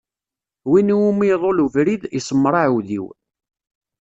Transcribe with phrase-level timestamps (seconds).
[0.69, 3.05] Win iwumi iḍul ubrid, iṣemmeṛ aɛudiw.